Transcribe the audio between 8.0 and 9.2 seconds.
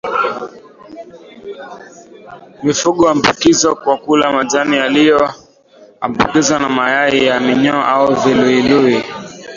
viluilui